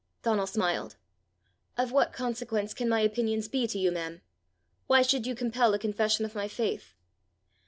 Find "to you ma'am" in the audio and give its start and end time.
3.67-4.21